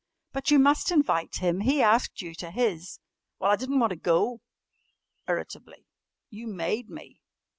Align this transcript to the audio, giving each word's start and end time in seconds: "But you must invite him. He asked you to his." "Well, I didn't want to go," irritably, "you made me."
"But 0.33 0.49
you 0.49 0.57
must 0.57 0.91
invite 0.91 1.35
him. 1.35 1.59
He 1.59 1.79
asked 1.83 2.23
you 2.23 2.33
to 2.33 2.49
his." 2.49 2.97
"Well, 3.37 3.51
I 3.51 3.55
didn't 3.55 3.77
want 3.79 3.91
to 3.91 3.95
go," 3.97 4.41
irritably, 5.27 5.85
"you 6.31 6.47
made 6.47 6.89
me." 6.89 7.21